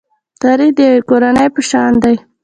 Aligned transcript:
تاریخ 0.41 0.71
د 0.75 0.79
یوې 0.89 1.01
کورنۍ 1.09 1.47
په 1.55 1.61
شان 1.69 1.91
دی. 2.03 2.15